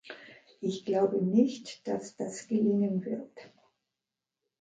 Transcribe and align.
Ich 0.61 0.83
glaube 0.83 1.23
nicht, 1.23 1.87
dass 1.87 2.15
das 2.15 2.47
gelingen 2.47 3.05
wird. 3.05 3.51